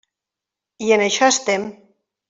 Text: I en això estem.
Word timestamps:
I 0.87 0.95
en 0.97 1.05
això 1.05 1.31
estem. 1.37 1.71